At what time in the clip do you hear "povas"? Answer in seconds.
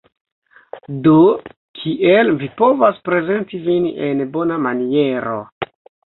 2.63-2.99